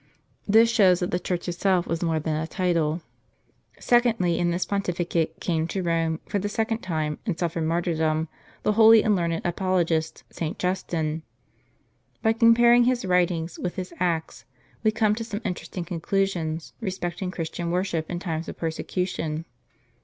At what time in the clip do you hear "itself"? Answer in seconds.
1.47-1.85